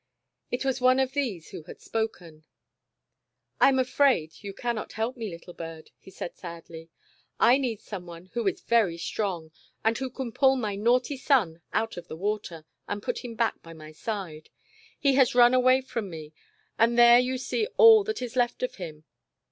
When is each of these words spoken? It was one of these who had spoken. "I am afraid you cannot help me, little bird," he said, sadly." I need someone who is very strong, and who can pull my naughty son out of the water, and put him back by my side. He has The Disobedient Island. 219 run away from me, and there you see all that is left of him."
It 0.49 0.65
was 0.65 0.81
one 0.81 0.99
of 0.99 1.11
these 1.13 1.51
who 1.51 1.61
had 1.65 1.79
spoken. 1.79 2.43
"I 3.59 3.69
am 3.69 3.77
afraid 3.77 4.33
you 4.41 4.51
cannot 4.51 4.93
help 4.93 5.15
me, 5.15 5.29
little 5.29 5.53
bird," 5.53 5.91
he 5.99 6.09
said, 6.09 6.35
sadly." 6.35 6.89
I 7.49 7.59
need 7.59 7.81
someone 7.83 8.31
who 8.33 8.47
is 8.47 8.61
very 8.61 8.97
strong, 8.97 9.51
and 9.85 9.95
who 9.95 10.09
can 10.09 10.31
pull 10.31 10.55
my 10.55 10.75
naughty 10.75 11.17
son 11.17 11.61
out 11.71 11.97
of 11.97 12.07
the 12.07 12.17
water, 12.17 12.65
and 12.87 13.03
put 13.03 13.19
him 13.23 13.35
back 13.35 13.61
by 13.61 13.73
my 13.73 13.91
side. 13.91 14.49
He 14.99 15.13
has 15.13 15.29
The 15.33 15.37
Disobedient 15.37 15.65
Island. 15.67 15.87
219 15.87 15.91
run 15.93 16.07
away 16.07 16.09
from 16.09 16.09
me, 16.09 16.33
and 16.79 16.97
there 16.97 17.19
you 17.19 17.37
see 17.37 17.67
all 17.77 18.03
that 18.05 18.23
is 18.23 18.35
left 18.35 18.63
of 18.63 18.77
him." 18.77 19.03